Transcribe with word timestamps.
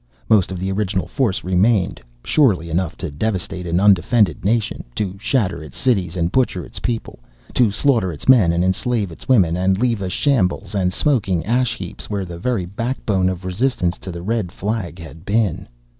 Most 0.29 0.51
of 0.51 0.59
the 0.59 0.71
original 0.71 1.05
force 1.05 1.43
remained; 1.43 2.01
surely 2.23 2.71
enough 2.71 2.97
to 2.97 3.11
devastate 3.11 3.67
an 3.67 3.79
undefended 3.79 4.43
nation, 4.43 4.83
to 4.95 5.15
shatter 5.19 5.61
its 5.61 5.77
cities 5.77 6.15
and 6.17 6.31
butcher 6.31 6.65
its 6.65 6.79
people; 6.79 7.19
to 7.53 7.69
slaughter 7.69 8.11
its 8.11 8.27
men 8.27 8.51
and 8.51 8.65
enslave 8.65 9.11
its 9.11 9.29
women 9.29 9.55
and 9.55 9.77
leave 9.77 10.01
a 10.01 10.09
shambles 10.09 10.73
and 10.73 10.91
smoking 10.91 11.45
ash 11.45 11.75
heaps 11.77 12.09
where 12.09 12.25
the 12.25 12.39
very 12.39 12.65
backbone 12.65 13.29
of 13.29 13.45
resistance 13.45 13.99
to 13.99 14.11
the 14.11 14.23
red 14.23 14.51
flag 14.51 14.97
had 14.97 15.23
been. 15.23 15.67